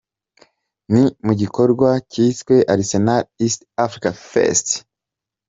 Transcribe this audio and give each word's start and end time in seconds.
Ni 0.91 1.03
mu 1.25 1.33
gikorwa 1.41 1.89
cyiswe 2.11 2.55
Arsenal 2.73 3.23
East 3.43 3.61
Africa 3.85 4.09
Fest. 4.29 4.67